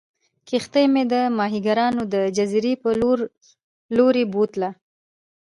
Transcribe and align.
کښتۍ 0.47 0.85
مې 0.93 1.03
د 1.13 1.15
ماهیګیرانو 1.37 2.01
د 2.13 2.15
جزیرې 2.37 2.73
په 2.83 2.89
لورې 3.95 4.23
بوتله. 4.31 4.69